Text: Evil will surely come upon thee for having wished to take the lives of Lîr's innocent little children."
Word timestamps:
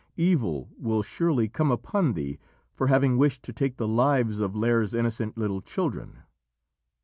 Evil 0.17 0.71
will 0.79 1.03
surely 1.03 1.47
come 1.47 1.69
upon 1.69 2.13
thee 2.13 2.39
for 2.73 2.87
having 2.87 3.17
wished 3.17 3.43
to 3.43 3.53
take 3.53 3.77
the 3.77 3.87
lives 3.87 4.39
of 4.39 4.53
Lîr's 4.53 4.95
innocent 4.95 5.37
little 5.37 5.61
children." 5.61 6.23